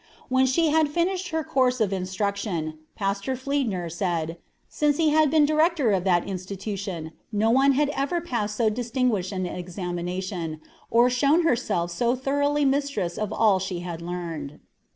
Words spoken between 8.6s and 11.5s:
distinguished an examination, or shown